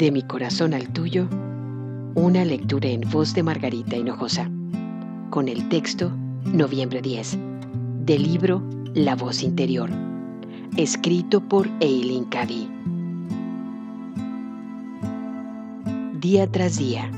[0.00, 1.28] De mi corazón al tuyo,
[2.14, 4.50] una lectura en voz de Margarita Hinojosa,
[5.28, 6.10] con el texto
[6.46, 7.36] Noviembre 10,
[8.06, 8.62] del libro
[8.94, 9.90] La voz interior,
[10.78, 12.66] escrito por Eileen Cady.
[16.18, 17.10] Día tras día,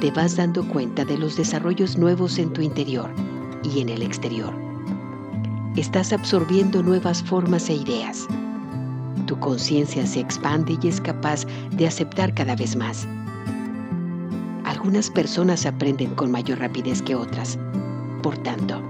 [0.00, 3.10] te vas dando cuenta de los desarrollos nuevos en tu interior
[3.64, 4.54] y en el exterior.
[5.74, 8.28] Estás absorbiendo nuevas formas e ideas
[9.44, 13.06] conciencia se expande y es capaz de aceptar cada vez más.
[14.64, 17.58] Algunas personas aprenden con mayor rapidez que otras.
[18.22, 18.80] Por tanto,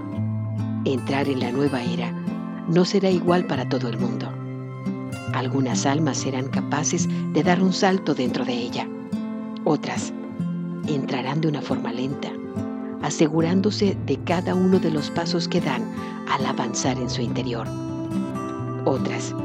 [0.85, 2.09] entrar en la nueva era
[2.69, 4.31] no será igual para todo el mundo.
[5.33, 8.87] Algunas almas serán capaces de dar un salto dentro de ella.
[9.65, 10.13] Otras
[10.87, 12.31] entrarán de una forma lenta,
[13.01, 15.83] asegurándose de cada uno de los pasos que dan
[16.29, 17.67] al avanzar en su interior.
[18.85, 19.35] Otras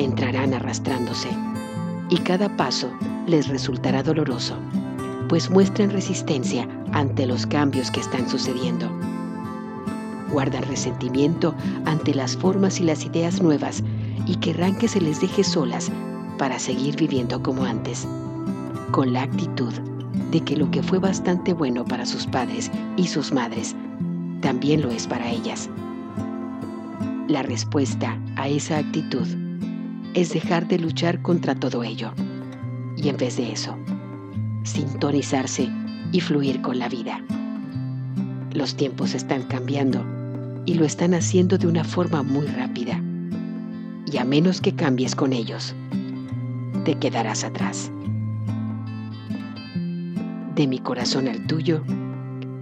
[0.00, 1.28] entrarán arrastrándose
[2.08, 2.90] y cada paso
[3.26, 4.56] les resultará doloroso,
[5.28, 8.90] pues muestran resistencia ante los cambios que están sucediendo.
[10.32, 13.82] Guardan resentimiento ante las formas y las ideas nuevas
[14.26, 15.90] y querrán que se les deje solas
[16.38, 18.06] para seguir viviendo como antes,
[18.90, 19.72] con la actitud
[20.30, 23.76] de que lo que fue bastante bueno para sus padres y sus madres,
[24.40, 25.68] también lo es para ellas.
[27.28, 29.26] La respuesta a esa actitud
[30.14, 32.12] es dejar de luchar contra todo ello
[32.96, 33.76] y en vez de eso,
[34.64, 35.70] sintonizarse
[36.12, 37.24] y fluir con la vida.
[38.52, 40.04] Los tiempos están cambiando
[40.66, 43.00] y lo están haciendo de una forma muy rápida.
[44.10, 45.74] Y a menos que cambies con ellos,
[46.84, 47.92] te quedarás atrás.
[50.54, 51.82] De mi corazón al tuyo,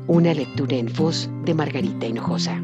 [0.06, 2.62] una lectura en voz de Margarita Hinojosa.